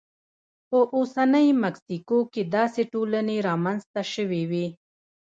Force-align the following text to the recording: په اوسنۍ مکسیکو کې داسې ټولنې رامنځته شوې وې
په 0.69 0.79
اوسنۍ 0.95 1.47
مکسیکو 1.63 2.17
کې 2.33 2.41
داسې 2.55 2.81
ټولنې 2.93 3.37
رامنځته 3.47 4.01
شوې 4.13 4.43
وې 4.51 4.67